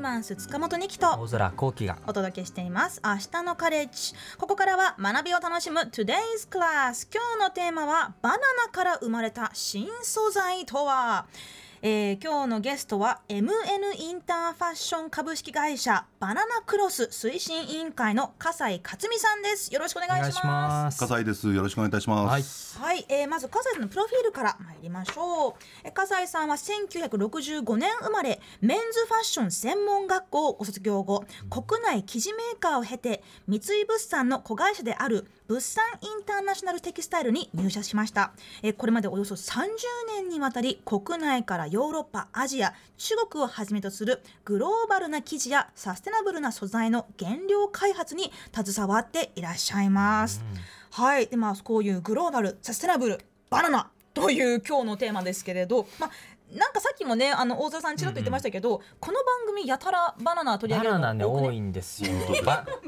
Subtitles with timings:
[0.00, 1.06] ーマンス塚本二木と。
[1.20, 1.98] 大空幸輝が。
[2.06, 3.00] お届けしています。
[3.04, 4.14] 明日のカレッジ。
[4.38, 11.26] ここからは学びを楽しむ Today's Class 今日のテーマはバナナから生まれた新素材とは
[11.82, 13.48] えー、今日のゲストは MN
[13.98, 19.72] インターファッション株式会社バナナクロス推進委員会の笠井克美さんです。
[19.72, 21.00] よろしくお願いします。
[21.00, 21.50] 笠井です。
[21.50, 22.78] よろしくお願いいたします。
[22.78, 25.54] はい、はい、えー、まず笠井さんのプロフィールから参りましょう、
[25.84, 39.66] えー、笠井さんは1965年生まれメンズファッション専門学校をご卒業後、国内生地メーカーを経て三井物産の子会社である物産インターナショナルテキスタイルに入社しました、えこれまでおよそ30
[40.18, 50.44] 年にわたり国内からヨーロッパアジア中国をはじめとするグローバルな生地やサステナブルな素材の原料開発に携わっていらっしゃいます、
[50.98, 51.26] うん、はい。
[51.28, 56.10] でまあこういうグローバルサステナブルバナナという今日のテーマですけれど、まあ、
[56.54, 62.10] なんかさっきもねあの大沢さんちらっと言ってましたけど、うんうん、この番組やたらバナナ取り上げるのバナナね多いんですよ。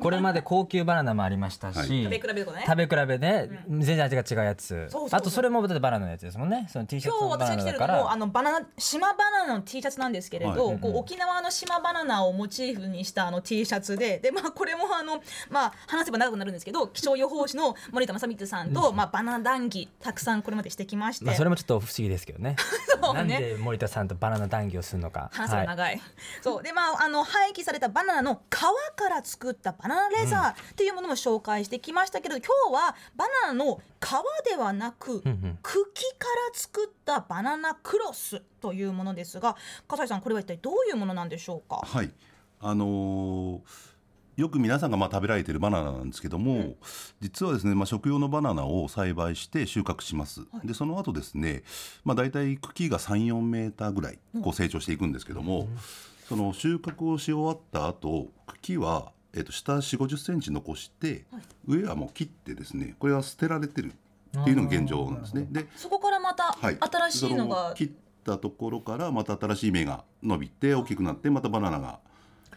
[0.00, 2.64] これまで高級バナナもありましたし、はい、食べ比べとかね。
[2.66, 4.88] 食べ比べね、うん、全然味が違うやつ。
[5.10, 6.66] あとそれもバナナのやつですもんね。
[6.70, 22.56] その T シャツ今日私が着てるのもあのバナナ島バナナの T シャツなんですけれど、はい、こう沖縄の島バナナをモチーフにしたあの T シャツででまあこれもあのまあ話せば長くなるんですけど気象予報士の森田正光さんと、うん、まあバナナ談義たくさんこれまでしてきまして、まあ、それもちょっと不思議ですけどね。
[23.24, 23.40] ね。
[23.40, 25.30] なんで森田さんとバナナ談義をするのか。
[25.32, 26.00] 話が長い、はい、
[26.40, 26.62] そう。
[26.62, 28.56] でまああの廃棄されたバナナの皮
[28.96, 35.84] から作ったバナナレザーっていうものも紹介してきましたけど、うん、今日はバナナの皮ではなく、うんうん、茎
[36.18, 39.56] から作ったバナナクロスというものですが
[39.88, 41.76] 笠井さんこれは一体どういうものなんでしょうか？
[41.84, 42.10] はい。
[42.60, 43.91] あのー
[44.36, 46.76] よく皆さんがまあ食べられているバナナなんですけども、うん、
[47.20, 51.62] 実はですね、まあ、食用のバナナを栽培して収穫します、はい、でその後ですね、
[52.04, 55.68] まあ、大体茎が34メーターぐらいこう成長していくんですけども、うん、
[56.28, 63.92] その収穫をし終わった後茎は、えー、と下4 5 0センチ残して、はい、上はもう切ってですねこれは捨てられてる
[64.40, 65.46] っていうのが現状なんですね。
[65.50, 67.90] でそこからまた新しいのが、はい、切っ
[68.24, 72.00] たところからまた新しい芽が伸びて大きくなってまたバナナが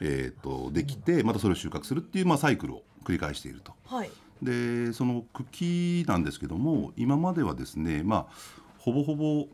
[0.01, 3.73] えーと、できてまたそれを収穫するっていう、まあ、サイクルを繰り返していると。
[3.85, 4.11] はい、
[4.41, 8.33] でその茎なんですけども今まではですね、まあ、
[8.79, 9.47] ほぼほぼ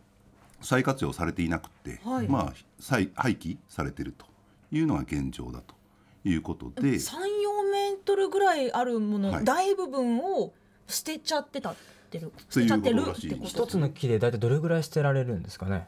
[0.62, 4.26] 再活用されていなくて、はい、まあ、再廃棄されていると
[4.72, 5.76] いうのが現状だと
[6.24, 6.90] いうことで。
[6.90, 10.54] 34メートルぐらいあるもの、はい、大部分を
[10.88, 11.76] 捨てちゃってたっ
[12.12, 15.88] てる捨てちゃってるってこと一つの木で大体どれぐらい捨てられるんですかね。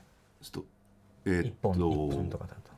[1.25, 2.72] えー、1本1本とかだと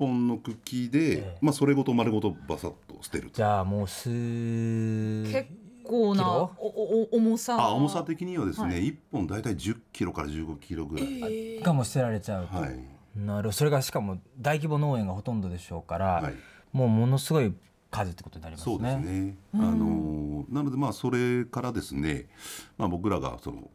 [0.00, 5.46] 本の茎で、ええ、まあ、それごと丸ごとバサッと捨てるじゃあもう数結
[5.84, 7.56] 構なおお重さ。
[7.60, 11.60] あ重さ的にはですね、はい、1本大体10キロから15キロぐらい、え。
[11.60, 12.78] ー、がも捨てられちゃうと、はい、
[13.16, 13.52] なるほど。
[13.52, 16.34] それがしかも大規模農園がほとんどでしょうから、はい、
[16.72, 17.52] もうものすごい
[17.90, 18.76] 数ってことになりますね。
[18.76, 19.36] そうですね。
[19.54, 22.28] あのなのでまあそれからですね、
[22.78, 23.68] まあ僕らがその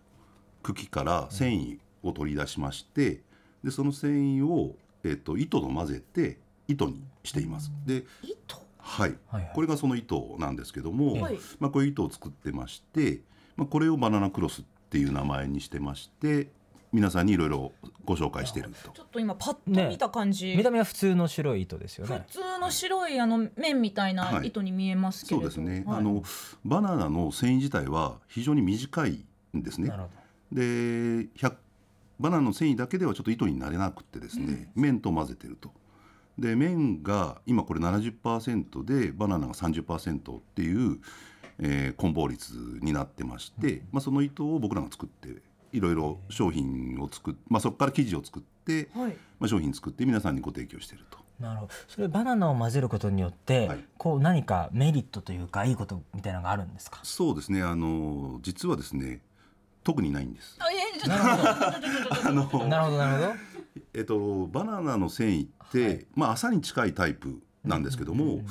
[0.64, 3.22] 茎から繊維を取り出しまして、
[3.64, 7.72] でその繊維をえーと、糸と混ぜて糸にしています。
[7.86, 8.58] で糸？
[8.80, 13.22] はい、はいはい、これがその糸なんですけども、はい、まあ、こういう糸を作ってまして、
[13.56, 16.50] まあ、これをバナナクロスっていう名前にしてまして
[16.92, 17.72] 皆さんにいろいろ
[18.06, 18.92] ご紹介してると。
[18.92, 22.26] ちょっと今パッと見た感じ、ね、見た目は普通の白い糸ですよね。
[22.28, 26.24] 普通の白いあの面みたいな糸に見えますけれど、はい、そうですね、あの
[26.64, 29.92] バナナの繊維自体は非常に短いんですね。
[30.52, 31.28] で
[32.20, 35.72] バナナの繊維だけではちょっと糸になれなくてですね、うん、麺と混ぜてると。
[36.38, 41.00] で麺が今これ70%でバナナが30%っていう、
[41.60, 51.20] えー、混合率になってまして、うん、まあ、その糸を僕らが作っていろいろ商品を作っ、まあ、そこから生地を作って、はい、まあ、商品作って皆さんにご提供していると。
[51.40, 51.72] なるほど。
[51.88, 57.00] それバナナを混ぜることによって、はい、こう何かメリットというかいいことみたいなのがあるんですか？
[57.04, 57.62] そうですね。
[57.62, 59.22] あの実はですね
[59.86, 60.58] 特にないんです。
[61.08, 61.16] な
[62.32, 62.68] るほど。
[62.68, 63.34] なるほどなるほど。
[63.94, 68.42] えっとバナナの繊維って、はい、まあ朝に近いタイプなんですけども、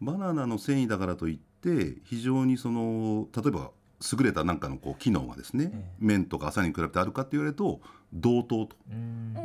[0.00, 3.70] バナナの繊維だからといって非常にその例えば
[4.18, 7.80] 優れたなんかのこう機能がですね、えー、麺とか朝に比べてあるかって言われると
[8.12, 8.76] 同等と。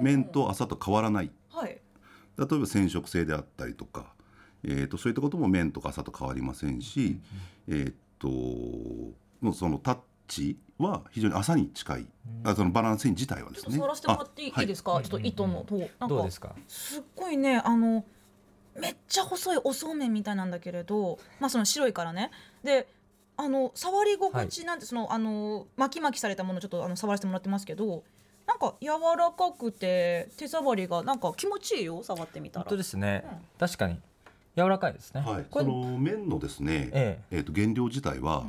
[0.02, 1.80] 麺と朝と変わらない、はい、例え
[2.38, 4.14] ば染色性であったりとか、
[4.64, 7.20] えーと、そういったことも麺とか朝と変わりませんし、
[7.70, 9.98] うん、えっ、ともうそのタッ
[10.28, 12.06] チは非常に朝に近い、
[12.44, 13.76] あそのバランス自体はですね。
[13.76, 14.48] 触らせてもらってい。
[14.48, 16.56] いですか、はい、ちょっと糸のと、なんどうですか？
[16.68, 18.06] すっごいねあの
[18.80, 22.32] めっちゃ細いおそうめんみたいなんだけれどまあその白いからね。
[22.64, 22.88] で
[23.38, 28.04] あの触り心地なんて、そのあの巻き巻きされたものちょっとあの触らせてもらってますけど
[28.48, 28.88] なんか柔
[29.18, 32.64] らかくて手触りがなんか気持ちいいよ触ってみたら。
[32.66, 34.00] 本当ですね、うん、確かに。
[34.56, 37.38] 柔らかいですね、はい、この綿のですね、ええ。
[37.38, 38.46] えー、と原料自体は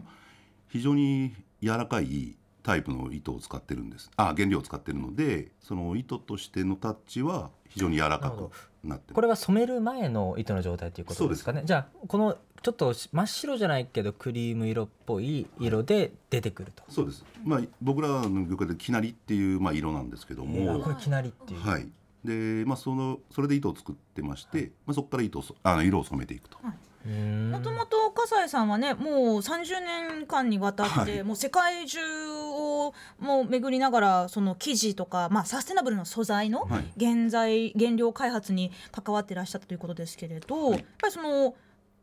[0.69, 4.11] 非常に柔らかいタイプの糸を使ってるんです。
[4.17, 8.51] あ原料を使ってるのでその糸としてのタッチは非常に柔らかく
[8.85, 11.63] なってこれは染める前の糸の状態ということですかね？
[11.65, 21.61] じゃあこのちょっと真っ白じゃないけどクリーム色っぽい色で出てくると、そうです、まあ、僕らの業界できなりっていう、まあ、色なんですけども、これきなりっていう。
[21.61, 21.89] はい。
[22.25, 26.59] でまあ、そのそれで糸を作ってまして、まあ、そこから糸をあの色を染めていくと。
[26.59, 27.97] もともと
[28.29, 31.99] 笠井さんはねもう30年間にわたって、はい、もう世界中
[32.31, 41.55] をもう巡りながらその生地とか、まあ、サステナブルの素材の原材、原料開発に関わっていらっしゃったということですけれど、はい、やっぱりその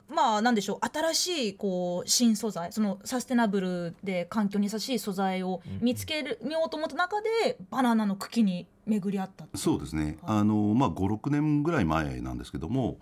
[0.08, 12.98] まあなんでしょう新しいこう新素材そのサステナブルで環境に優しい素材を見つける、見ようと思った中でバナナの茎に巡り合ったそうですね、あのまあ、56年ぐらい前なんですけども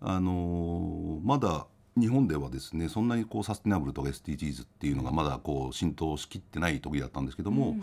[0.00, 1.66] あのまだ
[1.98, 7.82] 日本ではですねそんなにこうサステナブルとか SDGs っていうのがまだこう浸透しきってない時だったんですけども、うん、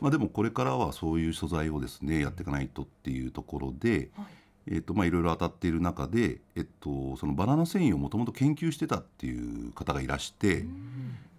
[0.00, 4.26] まあ、でもこれからはそういう素材をですねやっていかないとっていうところで、はい。
[4.66, 10.66] えーとまあ、いろいろ当たっている中で、えっと、そのバナナ繊維をもともと研究してたっていう方がいらして、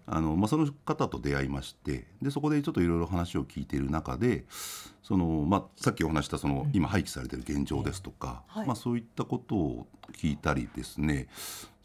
[0.07, 4.43] あのまあ、その方と出会いましてでそこでちょっといろいろ話を聞いている中で
[5.03, 11.27] その、まあ、さっきお話したその今廃棄されてる現状ですとか、はい、まあ、そういったことを聞いたりですね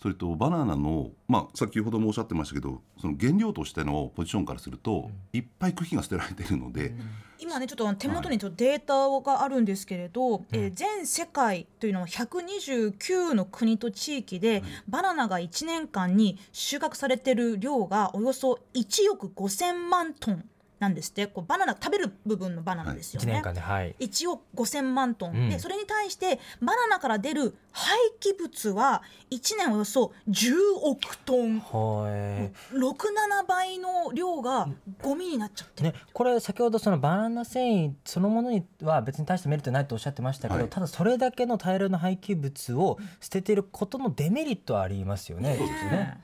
[0.00, 6.94] それとバナナの、まあ、先ほどもおっしゃってましたけどその原料としてのポジションからすると、いっぱい茎が捨てられているので。
[7.38, 20.44] 今ねちょっと手元にちょっとデータがあるんですけれど、はい、えー、全世界というのは129の国と地域で、バナナが1年間に収穫されてる量がおよそ1億5,000万トン。
[20.78, 21.26] なんですって。
[21.26, 31.60] こうバナナ食べる部分のバナナですよね、はい、1年間で、はい、1億5000万トン、うん、でそれに対してバナナから出る廃棄物は1年およそ10億トン。
[31.60, 34.68] 67倍の量が
[35.02, 45.56] ゴミになっちゃってね、これ先ほどそのバナナ繊維そのものには別に大したメリットないとおっしゃってましたけど、はい、ただそれだけの大量の廃棄物を捨てていることのデメリットはありますよね。
[45.56, 46.20] そうですね。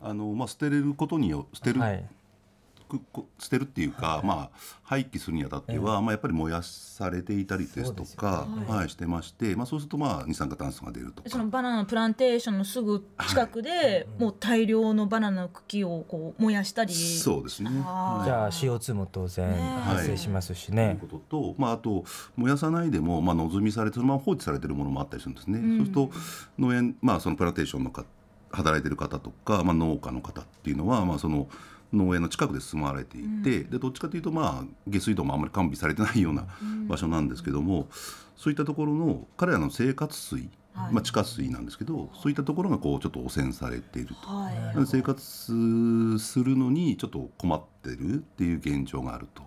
[0.00, 2.04] あのまあ、捨てれることによ捨てる、はい
[3.38, 4.50] 捨てるっていうか、はい、まあ、
[4.82, 16.94] 廃棄するにあたっては、えー、まあ、やっぱり燃やされていたりですとか、ね、はい、してまして、まあ、そうすると、まあ、二酸化炭素が出るとそのバナナのプランテーションのすぐ近くで、はい、もう大量のバナナの茎をこう燃やしたり。
[16.94, 20.96] そうですね、じゃあ CO2 も当然発生しますしね。
[21.00, 22.04] ということと、まあ、あと
[22.36, 25.58] 燃やさないでも、まあ、望みされてそのまま放置されてるものもあったりするんですね。
[25.58, 26.10] うん、そうすると
[26.58, 28.04] 農園、まあ、そのプランテーションのか
[28.54, 31.48] 働いてる方とか、まあ、農家の方っていうのは、まあ、その
[31.94, 36.46] 農園の近くで住まわれていて、うん、でどっちかというとまあ下水道もあんまり完備されてないような
[36.88, 37.86] 場所なんですけども、うん、
[38.36, 49.42] そういったところの彼らの生活水はい、まあ、地下水なんですけどそういったところがこうちょっと汚染されていると、はい、生活するのにちょっと困ってるっていう現状があると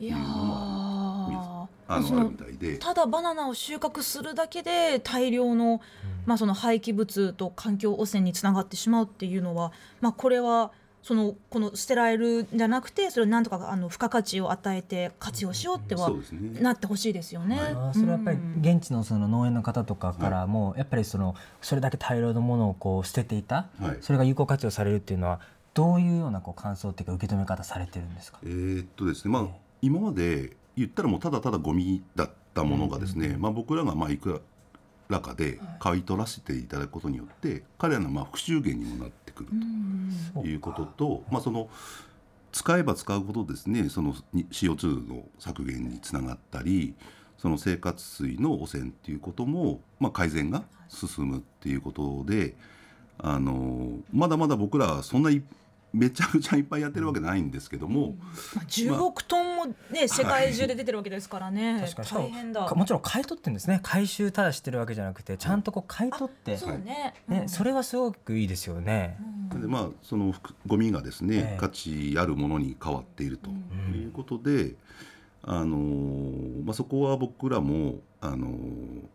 [0.00, 2.78] いうのもあのあるみたいで。
[2.78, 5.80] ただバナナを収穫するだけで大量の,、
[6.26, 10.72] まあその廃棄物と環境汚染につながってしまうっていうのは、まあ、これは。
[11.06, 17.60] そのこの捨てられるんじゃなくてそれをなんとかあの付加価値を与えて活用しようっては、ね、なってほしいですよね。
[17.60, 25.38] はい、それはやっぱり現地のその農園の方とかからも、やっぱりそのそれだけ大量のものをこう捨てていた、はい、それが有効活用されるっていうのは
[25.74, 28.40] どういうようなこう感想っていうか受け止め方されてるんですか？
[28.42, 29.46] えー、っとですねまあ、
[29.82, 34.42] 今まで言ったらもうただただゴミだったものがですね、まあ、僕らがまあいく
[35.08, 39.50] らかで買い取らせていただくことによって彼らのまあ復讐源にもなってくる
[40.34, 41.68] ということと、まあ、その
[42.52, 46.94] 使えば使うほどですねその CO2 の削減につながったり
[47.38, 52.56] その生活水の汚染っていうことも、まあ、改善が進むっていうことで
[53.18, 55.30] あのまだまだ僕らはそんな
[55.92, 58.18] めちゃくちゃいっぱいやってるわけないんですけども、うん、
[58.54, 62.68] まあ、10億トンもね、まあ、世界中で出てるわけですからね、はい、大変だ。
[62.74, 63.80] もちろん買い取ってるんですね。
[63.82, 66.56] 回収ただしてるわけじゃなくてちゃんとこう買い取って。
[66.56, 67.44] そうね,、ね。
[67.46, 69.16] それはすごくいいですよね。
[69.52, 70.34] うん、でまあその
[70.66, 74.76] ゴミがですね、えー、価値あるものに変わっているということで、うん
[75.48, 75.78] あの
[76.64, 78.48] まあ、そこは僕らも、あの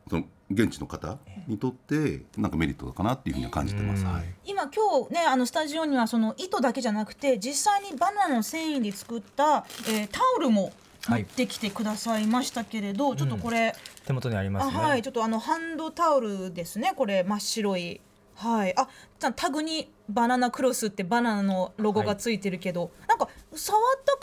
[0.09, 10.71] その現地の方にとってなんかメリットかなっていうふうに感じてます、はい、今今日ねあのスタジオにはその糸だけじゃなくて実際にバナナの繊維で作った、えー、タオルも
[11.07, 15.01] 持ってきてくださいましたけれど、はい、ちょっとこれ、うん、手元にあります、ね、はい。
[15.01, 16.93] ちょっとあのハンドタオルですね。
[16.95, 18.01] これ真っ白い。
[18.35, 18.75] はい。
[18.77, 18.87] あ
[19.35, 24.21] タグにバナナクロスってバナナのロゴがついてるけど、はい、なんか触った感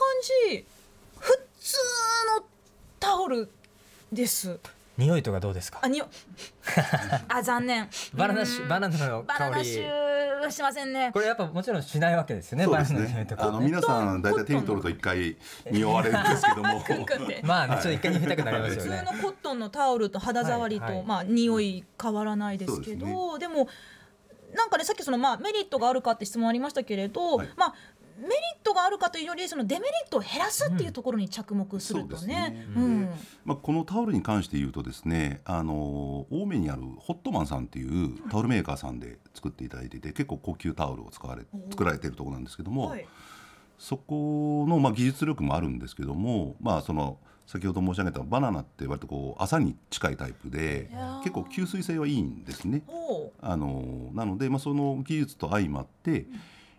[0.53, 0.78] じ普
[1.69, 1.77] 通
[3.05, 3.51] のオル
[4.13, 4.59] です。
[4.97, 5.81] 匂いとかどうですか？
[5.83, 6.07] あにお
[7.29, 7.89] あ残念。
[8.15, 8.69] バナナシうん。
[8.69, 9.53] バナナのバナ香り。
[9.59, 11.11] ナシュしませんね。
[11.13, 13.01] これやっぱもちろんしないわけですよねそうですね。
[13.01, 13.27] ね。
[13.37, 15.37] あの皆さん大体手に取ると一回
[15.71, 16.83] 匂われるんですけども。
[17.45, 21.05] まあねちょっと一回匂いたくなります普通よねのコットンのタオルと肌触りと、はいはい。
[21.05, 23.69] まあ匂い変わらないですけど、でも
[24.55, 27.49] なんかねさっきそのまあメリットがあるかって質問ありましたけれど、はい。
[27.57, 27.75] まあ
[28.19, 32.67] メリットがあるかというよりそのデメリットを減らすっていうところに着目するとね。
[33.45, 43.07] まあ、このタオルに関して言うとですねあの青梅にあるホットマンさんっていうタオルメーカーさんで作っていただいていて結構高級タオルを使われ作られているところなんですけども、はい。
[43.79, 52.83] そこのまあ技術力もあるんですけども、まあ、その先ほど申し上げたバナナって割とこう朝に近いタイプで結構吸水性はいいんですね。
[53.41, 56.27] あのなので、まあ、その技術と相まって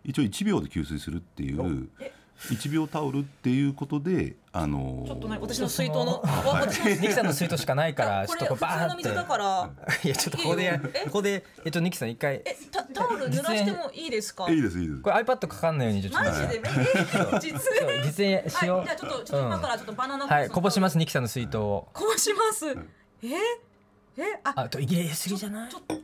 [0.03, 2.11] 一応1秒で吸水するっていうえ
[2.47, 9.69] 1秒タオルっていうことであのちょっとね私の水筒の、そわ私のニキさんの水筒しかないからちょっとこれ普通バーっ水だから。
[10.05, 12.35] いやちょっとここでやここでえっとニキさん一回。
[12.45, 14.49] えたタオル濡らしてもいいですか？
[14.49, 15.01] いいですいいです。
[15.01, 16.19] これ iPad かかんないようにちょっと。
[16.19, 17.39] マジで、え？
[17.41, 18.77] 実そう演実演しよう。
[18.77, 21.89] はい、じゃあちょっとちょっと今からちょっとバナナうんはいこぼしますすニキさんの水筒を。
[21.93, 22.69] こぼします。
[23.21, 23.27] え？
[24.17, 24.23] え？
[24.45, 25.69] ああと入れすぎじゃない？
[25.69, 25.97] ちょっとえ？
[25.97, 26.01] ー、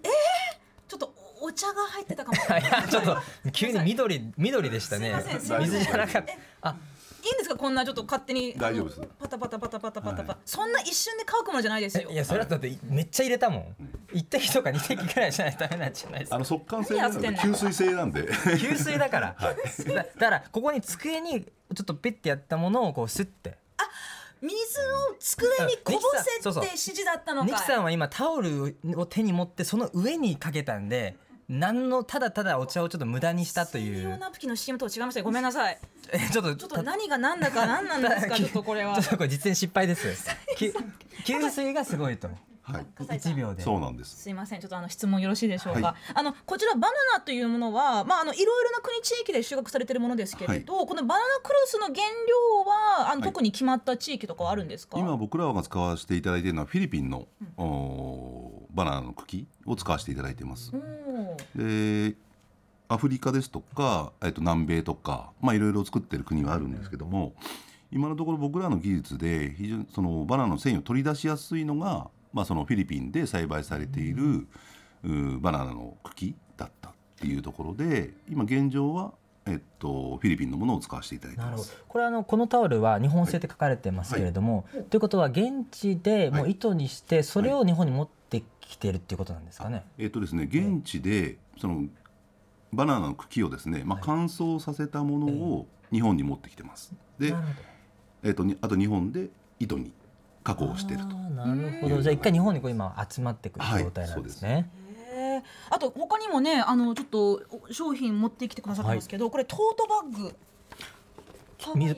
[1.56, 2.38] 茶が入ってたかも。
[2.60, 3.18] いやちょっと
[3.52, 5.16] 急に緑 緑でしたね。
[5.60, 6.32] 水じゃなかった。
[6.32, 6.76] えあ。
[7.24, 7.56] いいんですか？
[7.56, 9.02] こんなちょっと勝手に大丈夫です。
[9.20, 12.08] パタパタパタパタパタパタ、はそんな一瞬で乾くものじゃないですよ。
[12.12, 13.76] えいやそれだってめっちゃ入れたもん。
[14.14, 16.36] 一滴とか二滴ぐらいじゃないとダメなんじゃないですか？
[16.36, 18.22] あの速乾性なんの吸水性なんで。
[18.32, 23.58] 吸水だから、だだからここに机にちょっとペッてやったものをこうスッて。
[24.42, 27.48] 水を机にこぼせって指示だったのか。
[27.48, 31.16] ニキさんは今タオルを手に持ってその上にかけたんで
[31.48, 34.18] 何のただただお茶をちょっと無駄にしたという。
[34.18, 35.26] ナプキンの CM とは違いましたよ。
[35.26, 35.78] ごめんなさい。
[36.12, 38.96] え ちょっとちょっと何が何だか何なんですか ちょっとこれは。
[39.02, 40.08] ちょっとこれ実演失敗です。
[40.58, 40.74] き
[41.24, 42.30] 吸水がすごいと。
[42.64, 42.86] はい。
[42.98, 43.62] 笠井さん1秒で。
[43.62, 44.18] そうなんです。
[44.24, 44.60] すいません。
[44.60, 46.12] ちょっとあの質問よろしいでしょうか、はい。
[46.16, 53.30] あのこちらバナナというものはまああのいろいろな国地域で収穫されているものですけれど、このバナナクロスの原料はあの、はい。
[53.30, 54.98] 特に決まった地域とかはあるんですか？
[54.98, 58.35] 今僕らが使わせていただいているのはフィリピンの、おー
[58.76, 60.72] バナナの茎を使わせていただいています。
[61.56, 62.16] で
[62.88, 67.34] アフリカですとか、えっと、南米とか、まあ、いろいろ作ってる国はあるんですけども、
[67.92, 74.48] 今のところ僕らの技術で非常にそのバナナの繊維を取り出しやすいのが、まあ、そのフィリピンで栽培されている、
[75.04, 79.14] うーバナナの茎だったっていうところで今現状は、
[79.48, 81.64] えっと、フィリピンのものを使わせていただいてなるほど。
[81.64, 81.84] ます。
[81.88, 91.86] これあのこのタオルは日本製って書かれてますけれども、ということは現地でもう糸にしてそれを日本に持ってきてるっていうことなんですかね、えっとですね、現地でその
[92.74, 96.94] バナナの茎をですね、まあ、乾燥させたものを日本に持ってきてます。
[97.20, 97.34] で
[98.24, 99.30] えっとにあと日本で
[99.60, 99.94] 糸に
[100.44, 101.16] 加工していると。
[101.16, 102.02] なるほど。
[102.02, 104.70] じゃあ一回日本にこう今集まってくるはい状態なんですね、
[105.70, 107.42] あと他にもねあのちょっと
[107.72, 110.36] 商品持ってきてくださってますけど、これトートバッグ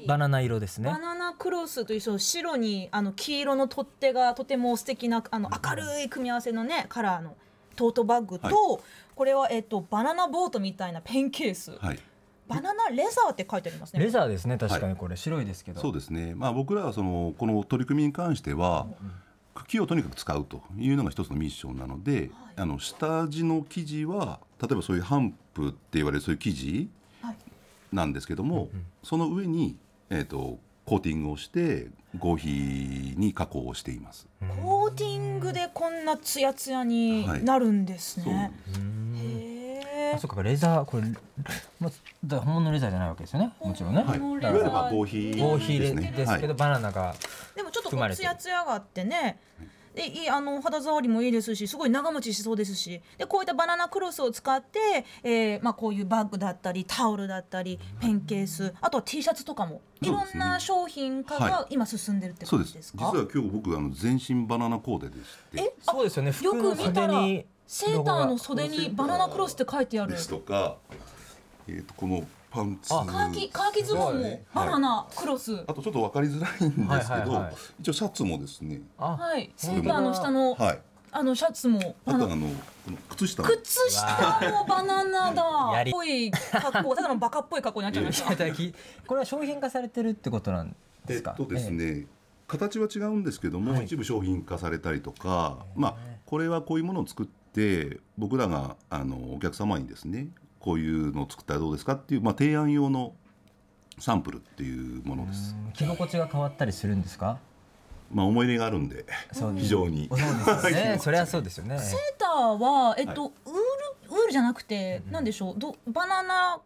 [0.08, 0.90] バナナ色ですね。
[0.90, 7.36] バナナクロスというその白にあの黄色の取っ手がとても素敵なあの明るい組み合わせのねカラーの
[7.76, 8.82] トートバッグと、はい。
[9.16, 12.00] これはえっとバナナボートみたいなペンケース、はい、
[12.48, 14.00] バナナレザーって書いてありますね。
[14.00, 16.34] レザーですね確かにこれ白いですけど、そうですね。
[16.36, 18.88] まあ僕らはそのこの取り組みに関しては、
[19.54, 26.90] 茎をとにかく使うというのが一つのミッションなので、あの下地の生地は例えばそういうハンプって言われるそういう生地はい
[27.92, 28.70] なんですけども、
[29.04, 29.78] その上に
[30.10, 32.46] えっ、とコーティングをして合皮
[33.18, 34.28] に加工をしています。
[34.64, 38.54] コーティングでこんなツヤツヤになるんですね。
[38.66, 38.80] です
[39.24, 40.16] へー。
[40.16, 41.04] あそっかレザーこれ、
[41.80, 41.92] まあ、
[42.26, 43.52] だ本物のレザーじゃないわけですよね。
[43.60, 44.18] もちろんね、はい。
[44.18, 46.14] いわゆるまあ合皮合皮でですね。
[46.16, 46.58] ですけど、はい。
[46.58, 47.16] バナナが
[47.54, 49.40] でもちょっとツヤツヤがあってね。
[49.98, 53.02] でいいあの肌触りもいいですしすごい長持ちしそうですし。
[53.18, 59.82] でこういったバナナクロスを使って、えーまあ、こういうバッグだったりタオルだったりペンケースあとは T シャツとかも。
[60.00, 62.66] いろんな商品化がは今進んでるってそうで。
[62.66, 62.92] 感じです。
[62.92, 65.20] すか実は今日僕あの全身バナナコーデでし
[65.52, 65.62] て。
[65.62, 65.74] え？
[65.82, 66.32] そうですよね。
[66.44, 67.14] よく見たら
[67.66, 70.12] セーターの袖にバナナクロスって書いてある。
[70.12, 70.78] ですとか、
[71.68, 72.24] えー、とこの
[72.58, 72.94] パンツ。
[72.94, 75.56] あカーキカーキズボンもバナナクロス。
[75.68, 77.54] あとちょっと分かりづらいんですけど、はいはいはい。
[77.80, 78.82] 一応シャツもですね。
[78.98, 79.52] あ、はい。
[79.56, 80.80] セーターの下のはい。
[81.10, 82.48] あのシャツもあとあの
[83.10, 83.44] 靴下。
[83.44, 86.96] も靴下もバナナだやりぽい格好。
[86.98, 88.36] ただのバカっぽい格好になっちゃいました。
[89.06, 92.06] これは商品化されてるってことなんえっですかとですね、
[92.48, 95.96] 形は違うんですけども、はい一部商品化されたりとか、まあ
[96.26, 100.28] これはこういうものを作って僕らがあのお客様にですね
[100.68, 103.14] こういうのを作ったらどうですかっていう、まあ、提案用の
[104.00, 105.56] サンプルっていうものです。
[105.66, 107.38] うん着心地が変わったりするんですか？
[108.12, 109.06] まあ思い入れがあるんで
[109.56, 110.10] 非常に。
[110.10, 110.98] そうですね。
[111.00, 111.80] それはそうですよね。
[111.80, 113.54] セーターはえっと、はい、ウー
[114.12, 115.56] ルウールじゃなくて何でしょう？
[115.58, 116.60] どバナナ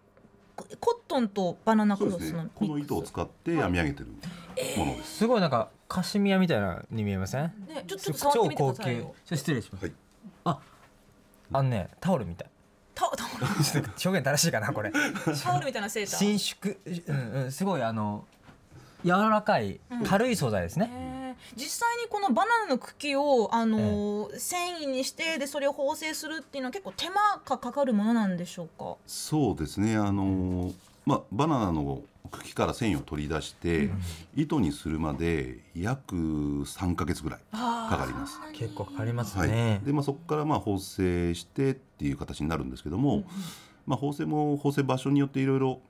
[0.79, 7.43] コットンとバナナクロスの、ね、この糸を使って編み上げてるものです、えー、すごいなんかカシミヤみたいなに見えません？
[7.67, 9.13] ねちょっと触ってみてくださいよ。
[9.25, 9.93] 失礼します、はい、
[10.45, 10.59] あ
[11.53, 12.49] あのねタオルみたい
[12.93, 13.45] タタオル
[14.03, 14.91] 表現正しいかなこれ。
[14.91, 16.75] タオルみたいなセーター伸縮、
[17.07, 18.25] うんうん、すごいあの
[19.03, 21.21] 柔らかい軽い素材ですね、うん
[21.55, 28.95] 実際にこのバナナの茎をあの、ええ、繊維にしてでそれを縫製するっていうのは結構手間がかかるものなんでしょうか？
[29.07, 29.95] そうですね。
[29.95, 30.71] あの、
[31.05, 34.01] まあ、バナナの茎から繊維を取り出して、うん、
[34.35, 38.39] 糸にするまで約3か月ぐらいかかります。
[38.53, 43.25] 結構かかりますね、はい、でまあ、そこからまあ縫製してっていう形になるんですけども、うん、
[43.85, 45.81] まあ、縫製も縫製場所によっていろいろ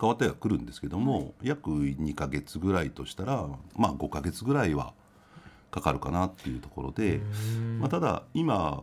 [0.00, 4.92] 変わってはくるんですけども、はい、約2か月ぐらいとしたら、まあ、5か月ぐらいは
[5.70, 7.20] かかるかなっていうところで、
[7.78, 8.82] まあ、ただ今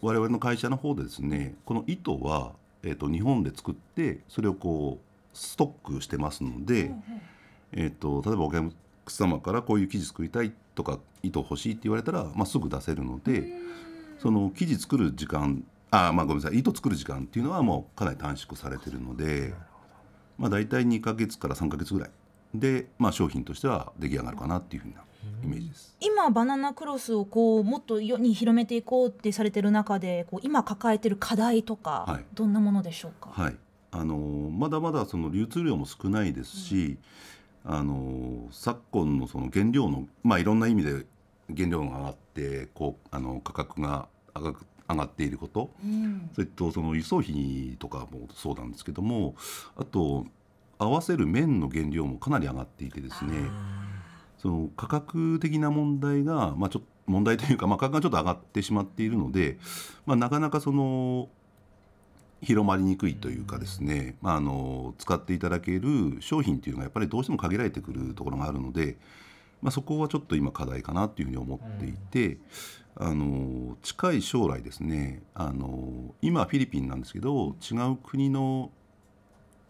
[0.00, 2.52] 我々の会社の方でですねこの糸は、
[2.84, 6.92] えーと、日本で作ってそれをこうストックしてますので、
[7.72, 8.72] えーと、例えばお客
[9.08, 13.52] 様からこういう生地作りたいとか糸欲しいって言われたら、まあ、すぐ出せるので
[14.18, 19.54] その生地作る時間あまあごめんなさい糸作る時間っていうのはもうかなり短縮されてるので。
[20.38, 22.10] まあ、大体2か月から3か月ぐらい
[22.54, 25.04] で、まあ、商品としては出来上がるかなっていうふうな
[25.42, 25.96] イメージです。
[26.00, 33.56] 今バナナクロスをこうもっと世に広めていこうってされてる中でこう今抱えてる課題とか、はい、どんなものでしょうか、はい。
[33.90, 36.98] あのまだまだその流通量も少ないですし、
[37.64, 41.06] うん、あの昨今のその原料の、まあ、いろんな意味で
[41.54, 49.34] 原料が上がってこうあの価格が上が上がっていること、うん、それとその輸送費とかもそうなんですけども
[49.76, 50.26] あと
[50.78, 53.32] 合わせる麺の原料もかなり上がっていてですね
[54.44, 59.56] その価格的な問題が、まあ、ちょ問題というか、まあ、価格がちょっと上がってしまっているので、
[60.04, 61.30] まあ、なかなかその
[62.42, 68.98] 広まりにくいというかですね、まあ、あの使っていただける商品っていうのがやっぱりどうしても限られてくるところがあるので、
[69.62, 72.36] まあ、そこはちょっと今課題かなというふうに思っていて、
[72.96, 78.70] あの近い将来ですねあの今フィリピンなんですけど違う国の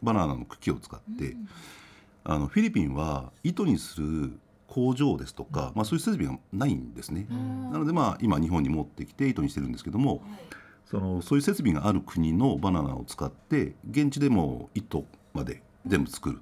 [0.03, 1.49] バナナの茎を使って、うん、
[2.25, 4.39] あのフィリピンは糸にする
[4.75, 7.29] 工場ですとか、まあ、そういう設備がないんですね。
[7.31, 10.21] なのでまあ今日本に持ってきて糸にしてるんですけども、はい、
[10.85, 16.41] そのそういう設備がある国のバナナを使って現地でも糸まで全部作る、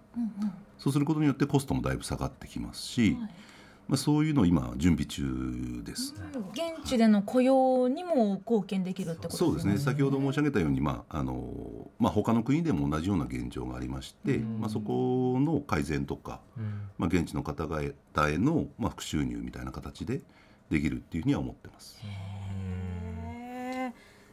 [0.78, 3.30] そうすることによってコストもだいぶ下がってきますし、はい
[3.92, 6.14] まあ、そういうのを今準備中です。
[6.52, 9.46] 現地での雇用にも貢献できるってことですね。
[9.48, 9.76] そうですね。
[9.76, 16.40] 先ほど申し上げたように、まああのまあ他の国でも同じような現状がありまして、まあそこの改善とか、
[16.96, 20.22] まあ現地の方々へのまあ副収入みたいな形で
[20.70, 22.00] できるっていうふうには思ってます。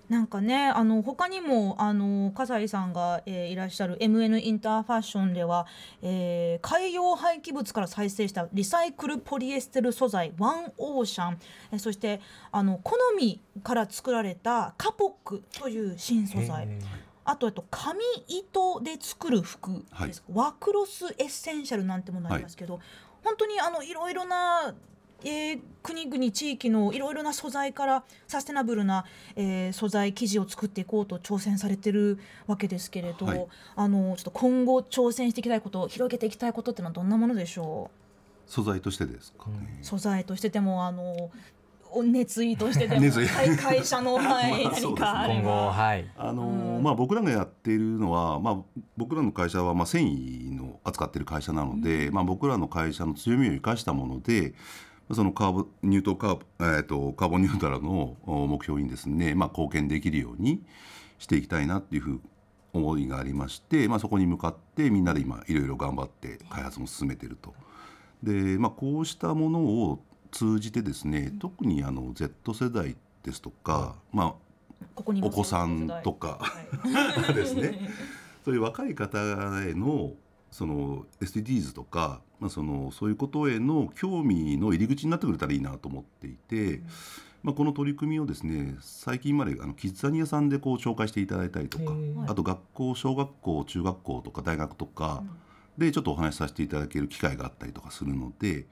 [0.09, 5.67] なんかねあの他にもあの笠井さんが、えー、いらっしゃる MN インターファッションでは、
[6.01, 11.37] えー、海洋廃棄物から再生したリサイクルポリエステル素材ワンオーシャン、
[11.71, 16.67] えー、そしてあの好みから作られたカポックという新素材。
[17.25, 22.83] あとあと紙糸で作る服です、はい、ワクロスエッセンシャルなんてものありますけど、はい、
[23.23, 24.73] 本当にあのいろいろな
[25.23, 29.05] えー、国々地域のいろいろな素材からサステナブルな、
[29.35, 37.89] えー、素材生地を作っていこうと挑戦されてるわけですけれど、はい、あのちょっと今後挑戦していきたいこと広げていきたいことっていうのはどんなものでしょ
[38.47, 38.51] う？
[38.51, 41.29] 素材としてですか、ね、素材としてでもあの
[42.03, 43.05] 熱意としてでも
[43.57, 48.57] 会社の、 はい、何かあれば、はい、あのー、まあ僕らがやっているのは、まあ
[48.95, 54.53] 僕らの会社はまあ繊維の扱っている会社なので、うん、まあ僕らの会社の強みを生かしたもので。
[55.11, 60.63] そのカーボニュートカー,、えーと、カーボンニュートラルの目標にですね、まあ、貢献できるように
[61.17, 62.21] していきたいなっていうふう
[62.73, 67.53] 思いがありまして、まあ、そこに向かってみんなで今いろいろ頑張って開発も進めていると。
[68.21, 74.33] で、まあ、こうしたものを通じてですね特にあの Z 世代ですとか、まあ、
[74.95, 77.89] お子さんとか、はい、ですね。
[78.45, 80.13] そういう若い方への
[80.51, 86.87] その SDGs とか、まあ、そのそういうことへの興味の入り口になってくれたらいいなと思っていて、うん、
[87.43, 91.93] まあ、この取り組みをですね最近まであのキッザニアさんでこう紹介していただいたりとか
[92.27, 95.23] あと学校小学校中学校とか大学とか
[95.77, 98.65] でちょっとお話しさせていただける機会があったりとかするので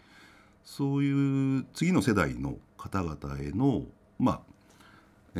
[0.63, 3.83] そういう次の世代の方々への
[4.19, 4.41] まあ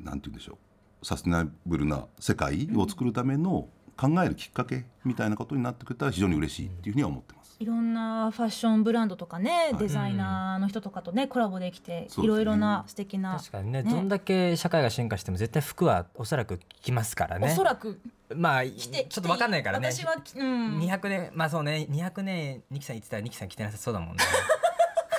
[0.00, 0.58] ー、なんて言うんでしょ
[1.02, 7.56] うサステナブルな世界を作るための考えるきっかけみたいなことになってくれたら非常に嬉しいっていうふうには思ってます。
[7.60, 17.52] いろんなファッションブランドとかね、デザイナーの人とかとねコラボできて、いろいろな素敵な確かにね、ね、どんだけ社会が進化しても絶対服はおそらく着ますからね。
[17.52, 18.00] おそらく。
[18.34, 19.90] まあちょっと分かんないからね。
[19.92, 24.24] 私は、うん、200年まあそうね200年二木さん言ってたら二木さん着てなさそうだもんね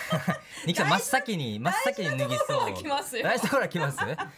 [0.66, 2.72] ニキさん真っ先に真っ先に脱ぎそう。
[2.72, 3.98] 大事なところは着ます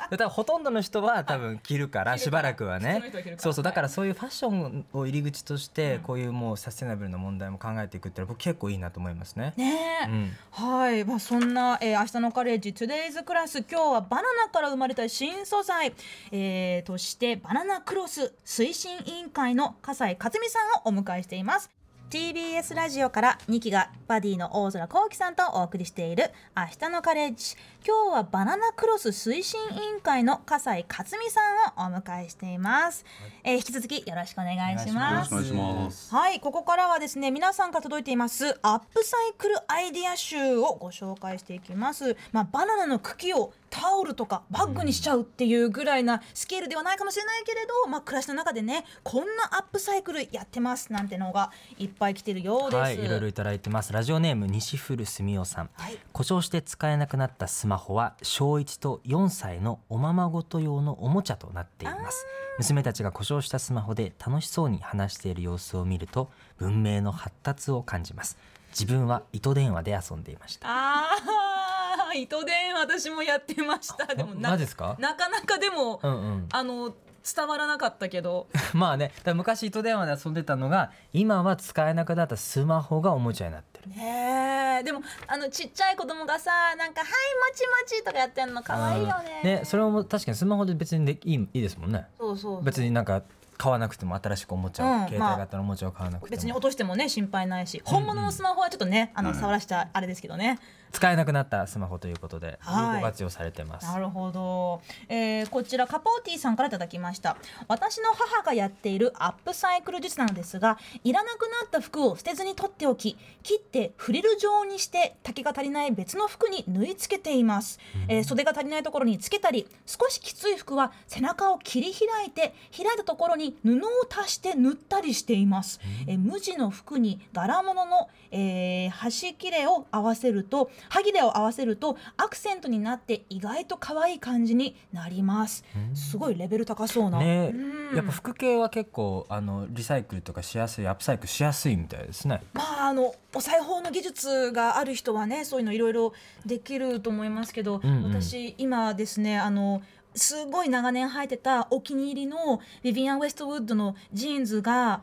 [0.10, 3.03] 多分ほとんどの人は多分着るからしばらくはね。
[3.38, 9.53] そうそうだからそういうファッションを入り口としてこういうもうサステナブルな問題も考えていくって僕結構いいなと思いますね。
[9.58, 11.03] ね、うん、はい。
[11.03, 15.93] まあそんな、えー、明日のカレッジ Today's クラス今日はバナナから生まれた新素材、
[16.32, 21.76] えー、としてバナナクロス推進委員会の笠井克美さんをお迎えしています。
[22.09, 31.41] TBS ラジオからニキがバディの大空幸星さんとお送りしている「明日のカレッジ」今日はバナナクロス推進委員会の笠井克美さ
[31.81, 36.15] んをお迎えしています、はい、えー、引き続きよろしくお願いします。
[36.15, 36.39] はい。
[36.39, 42.15] ここからはですね皆さんから届いていますアップサイクルアイディア集をご紹介していきます。
[42.31, 53.93] まあバナナの茎をタオルとかバッグにしちゃうっていうぐらいなスケールではないかもしれないけれど、まあ、暮らしの中でねこんなアップサイクルやってますなんてのがいっぱい来てるようです、はい、いろいろいただいてます。
[53.93, 62.25] ラジオネーム西古住夫さん、はい、故障して使えなくなったスマホは小1と4歳のおままごと用のおもちゃとなっています。
[62.58, 68.38] 娘たちが故障したスマホで楽しそうに話している様子を見ると文明の発達を感じます。
[68.69, 70.67] 自分は糸電話で遊んでいました。
[70.67, 71.76] あ
[72.13, 74.13] 糸電私もやってました。
[74.13, 74.95] でもなですか？
[74.99, 76.93] なかなかでも、うんうん、あの
[77.35, 78.47] 伝わらなかったけど。
[78.73, 83.89] まあね昔糸電話で遊んでたのが今は使えなくなったスマホがおもちゃになってる。
[83.89, 89.59] ねでもあのちっちゃい子供がさなんか「はいもちもち」とかやってんの可愛いよね。
[89.59, 92.05] ねそれも確かにスマホで別にでいいいいですもんね。
[92.17, 92.63] そうそう。
[92.63, 93.23] 別になんか
[93.57, 100.59] 買わなくても新しくおもちゃ、うん、携帯型のおもちゃを買わなくても、別に落としてもね心配ないし本物のスマホはちょっとね、うんうん、あの触らしたあれですけどね、
[100.91, 107.37] 使えなくなったスマホということで有効活用されてます、なるほど、えー、こちらカポーティさんからいただきました。
[107.67, 135.63] 私の母がやっているアップサイクル術なのですがいらなくなった服を捨てずに取っておき切ってフリル状にして丈が足りない別の服に縫い付けています、うん、えー、袖が足りないところにつけたり少しきつい服は背中を切り開いて開いたところに布を足して縫ったりしています、うん、えー、無地の服に柄物の、えー、端切れを合わせると歯切れを合わせるとアクセントになって意外と可愛い感じになります。
[135.93, 137.19] すごいレベル高そうな。
[137.19, 137.53] ね、
[137.95, 142.41] やっぱ服系は結構あのリサイクルとかしやすいアップサイクルしやすいみたいですね。
[142.53, 146.13] まああのお裁縫の技術がある人はねそういうのいろいろ
[146.45, 149.81] できると思いますけど、うんうん、私今ですねあの
[150.17, 155.01] すごい長年履いてたお気に入りのビビアン・ウェストウッドのジーンズが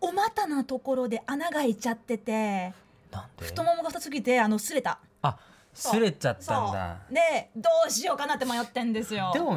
[0.00, 2.72] お股のところで穴が開いちゃってて
[3.38, 4.98] 太ももが太すぎてあの擦れた。
[5.22, 5.36] あ
[5.74, 6.98] 擦れちゃったんだ。
[7.10, 9.30] でどうしようかなって迷ってんですよ。
[9.32, 9.50] でも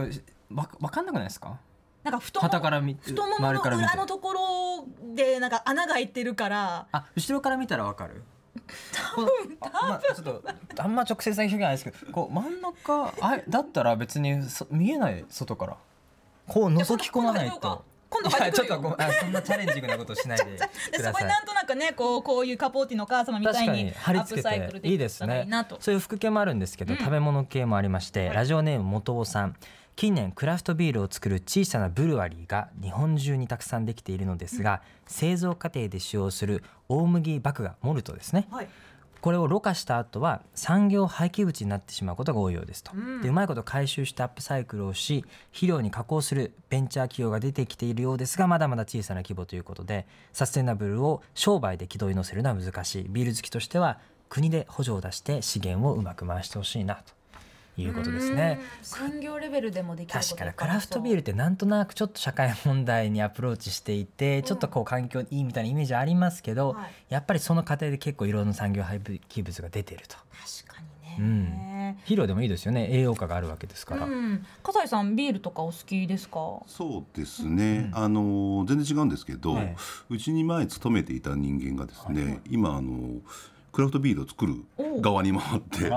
[0.54, 1.58] わ分かんなくないですか？
[2.04, 6.88] なんか太もから太ももの裏のところでなんか穴が開いてるから。
[6.91, 8.24] あ後ろから見たらわかる？
[8.91, 10.44] 多分多分、まあ、ちょっと
[10.78, 14.39] あんま直接的表現ないですけどこう真ん中あだったら別に
[14.72, 15.78] 見えない外から
[16.48, 17.84] こう覗き込まないと。
[18.08, 25.48] 今度入ってちょっとごあそんなチャレンジングなことしないででそこになんとなくねこうこういうカポーティのお母様みたいに貼り付けていいですね
[25.80, 29.56] そういう服系もあるんですけど、うん、食べ物系もありまして、ラジオネーム元尾さん
[29.95, 38.67] 近年クラフトビールを作る小さなブルワリーが日本中にたくさんできているのですが、うん、製造過程で使用する大麦麦芽モルトですね、はい。
[39.21, 53.05] これをろ過した後は産業廃棄物になってしまうことが多いようですと、うん、でうまいこと回収してアップサイクルをし肥料に加工するベンチャー企業が出てきているようですがまだまだ小さな規模ということでサステナブルを商売で軌道に乗せるのは難しい。
[53.10, 57.13] ビール好きとしては国で補助を出して資源をうまく回してほしいなと
[57.78, 58.60] いうことですね。
[58.82, 70.16] 産業レベルでもできる確かにクラフトビールってなんとなくちょっと社会問題にアプローチしていて、うん、ちょっとこう環境いいみたいなイメージありますけど、はい、やっぱりその過程で結構いろんな産業廃棄物が出てると。
[70.66, 72.88] 確かにね、うん、肥料でもいいですよね。
[72.92, 76.62] 栄養価があるわけですから、うん、笠井さんビールとかお好きですか？
[76.68, 79.58] そうですね、あの全然違うんですけど、
[80.10, 83.20] うちに前勤めていた人間がですね、はい、今あの
[83.76, 84.64] クラフトビールを作る
[85.02, 85.90] 側に回って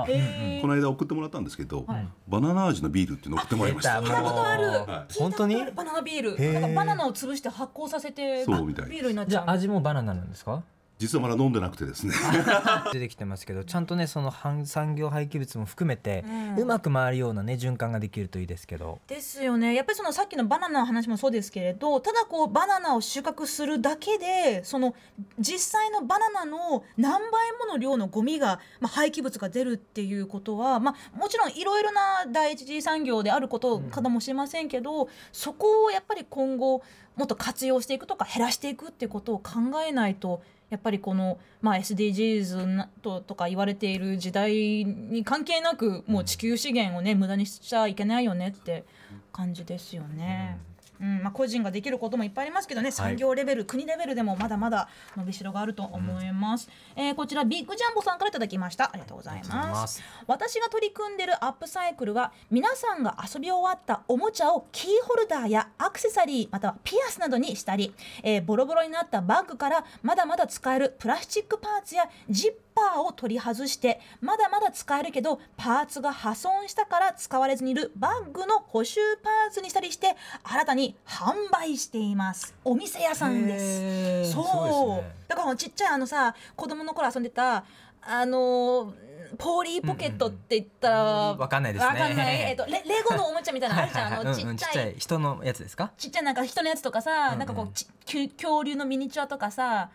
[0.61, 4.01] この間送ってもらったんですけど、はい、バナナ味のビールっていうの送ってもらいました。
[4.01, 4.67] 聞いたことある。
[4.67, 6.53] はい、本当にバナナビール。
[6.55, 9.45] なんかバナナを潰して発酵させてそうみたいビールになっちゃう。
[9.47, 10.64] 味もバナナなんですか？
[10.98, 12.12] 実はまだ飲んでなくてですね。
[12.92, 16.24] 出てきてますけどちゃんとねその半産業廃棄物も含めて、
[16.58, 18.98] うまく回るようなね循環ができるといいですけど。
[19.06, 19.74] ですよね。
[19.74, 24.94] やっぱりそのさっきのバナナの話もそうですけれどただこうバナナを収穫するだけでその
[25.38, 36.82] 実際のバナナの何倍もの量のゴミが、まあ、廃棄物が出るっていうことは、まあ、もちろんいろいろな第一次産業であることかもしれませんけど、うん、そこをやっぱり今後
[37.16, 39.54] もっと活用していくとか減らしていくっていうことを考
[39.87, 44.52] えないとやっぱりこの、まあ、SDGs ととか言われている時代
[44.85, 48.85] に関係なくもう地球資源をね無駄にしちゃいけないよねって
[49.33, 50.59] 感じですよね。
[50.72, 58.84] うんうんまあ、個人ができることもいっぱいありますけどね産業レベル、はい、国レベルでもまだまだ伸びしろがあると思います、うん、えー、こちらビッグジャンボさんからいただきました。
[58.84, 60.02] ありがとうございます。
[60.26, 80.14] 私が取り組んでるアップサイクルは皆さんが遊び終わったおもちゃをキーホルダーやアクセサリーまたはピアスなどにしたり、えー、ボロボロになったバッグからまだまだ使えるプラスチックパーツやジッパーを取り外してまだまだ使えるけどパーツが破損したから使われずにいるバッグの補修パーツにしたりして
[80.45, 87.64] 新たに販売していますお店屋さんですそう、ね、だからちっちゃいあのさ子供の頃遊んでた
[88.01, 88.95] あの
[89.37, 91.03] ポーリーポケットって言ったら、
[91.35, 91.88] わかんないですね。
[91.88, 92.41] わかんない。
[92.49, 94.14] えっ、ー、とレレゴのおもちゃみたいなのあるじゃん。
[94.21, 95.93] あのちっちゃい,、人のやつですか？
[95.99, 97.87] ちっちゃいなんか人のやつとかさ、なんかこうち
[98.31, 99.91] 恐竜のミニチュアとかさ、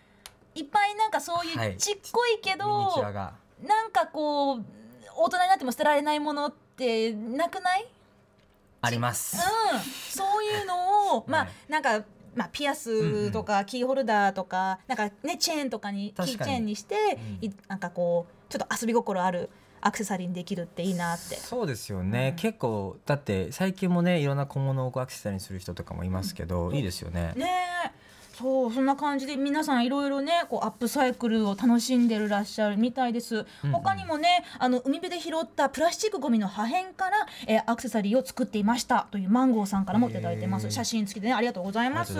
[0.55, 4.65] いっぱいなんかそういうちっこいけど、はい、なんかこう
[5.15, 7.87] 大人になっても捨てられないものってなくない？
[8.81, 12.03] あります、うん、そういうのを まあなんか
[12.35, 16.95] まあ、ピアスとかキーホルダーとか、なんかねチェーンとかにキーチェーンにして、
[17.43, 21.35] うん、なんかこうちょっと遊び心あるアクセサリーにできるっていいなって。
[21.35, 27.33] そうですよね、うん、結構だって最近もねいろんな小物をアクセサリーにする人とかもいますけど、うん、いいですよね。
[27.35, 27.93] ね
[28.33, 40.71] そうそんな感じで皆さんいろいろねこうアップサイクルを楽しんでるらっしゃるみたいです、うん、他にもねあの海辺で拾ったプラスチックごみの破片から、えー、アクセサリーを作っていましたというマンゴーさんからもいただいてます。
[40.71, 42.17] 写真付きでねありがとうございます。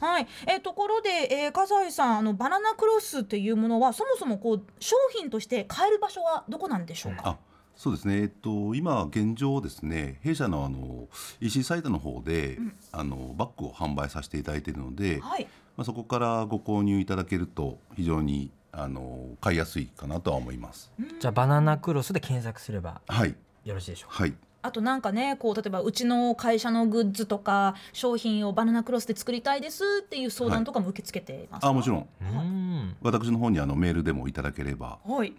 [0.00, 0.26] はい。
[0.46, 7.38] えー、ところで、えー、笠井さんあのバナナクロスっていうものはそもそもこう商品として買える場所はどこなんでしょうか、
[7.80, 11.08] そうですね、えっと、今現状ですね弊社のあの
[11.40, 15.44] EC サイトの方で、うん、あのバッグを販売させていただいているので、はい、
[15.78, 20.92] まあ、そこからご購入いただけると非常にあの買いやすいかなとは思います。
[21.20, 23.34] じゃあバナナクロスで検索すればはい。
[23.64, 24.24] よろしいでしょうか？
[24.24, 24.34] はい。
[24.60, 32.96] あとなんかねこう例えばうちの会社のグッズとか商品をバナナクロスで作りたいですっていう相談とかも受け付けています、はい、あもちろん。
[33.00, 35.32] 私の方にあのメールでもいただければ、はい、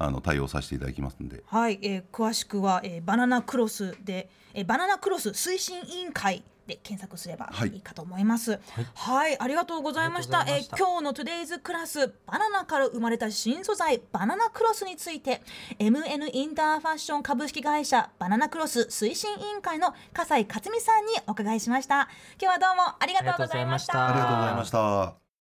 [0.00, 8.52] あの対応させていただきますので、はいえー、詳しくは、えー、バナナクロスで、えー、バナナクロス推進委員会で検索すればいいかと思います。
[8.52, 8.60] はい、
[8.94, 10.44] はい、ありがとうございました。
[10.46, 15.40] え今日の Today's Class バナナから生まれた新素材バナナクロスについて
[15.78, 22.08] MN インターファッション株式会社バナナクロス推進委員会の笠井克美さんにお伺いしました。
[22.40, 24.10] 今日はどうもありがとうございました。
[24.10, 25.27] ありがとうございました。